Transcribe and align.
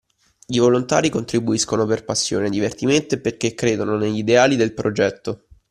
I 0.47 0.57
volontari 0.57 1.09
contribuiscono 1.09 1.85
per 1.85 2.03
passione, 2.05 2.49
divertimento 2.49 3.13
e 3.13 3.19
perché 3.19 3.53
credono 3.53 3.97
negli 3.97 4.17
ideali 4.17 4.55
del 4.55 4.73
progetto. 4.73 5.45